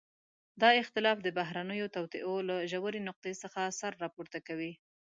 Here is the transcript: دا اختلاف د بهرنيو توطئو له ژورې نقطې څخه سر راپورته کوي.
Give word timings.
دا 0.61 0.69
اختلاف 0.81 1.17
د 1.23 1.27
بهرنيو 1.37 1.91
توطئو 1.95 2.33
له 2.49 2.55
ژورې 2.71 2.99
نقطې 3.07 3.33
څخه 3.43 3.61
سر 3.79 3.91
راپورته 4.03 4.37
کوي. 4.47 4.71